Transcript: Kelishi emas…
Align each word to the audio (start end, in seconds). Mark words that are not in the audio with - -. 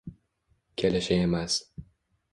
Kelishi 0.75 1.13
emas… 1.13 1.61